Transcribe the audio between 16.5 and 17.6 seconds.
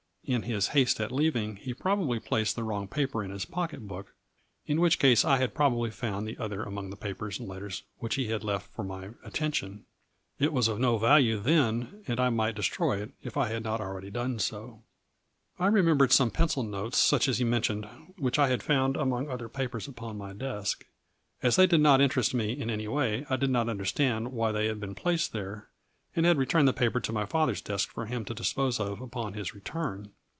notes such as he